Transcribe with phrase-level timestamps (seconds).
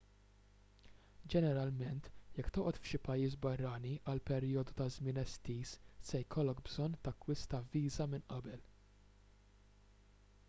[1.33, 2.07] ġeneralment
[2.37, 5.73] jekk toqgħod f'xi pajjiż barrani għal perjodu ta' żmien estiż
[6.09, 8.65] se jkollok bżonn takkwista viża minn qabel